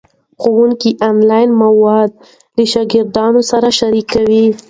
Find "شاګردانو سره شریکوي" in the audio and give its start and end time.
2.73-4.45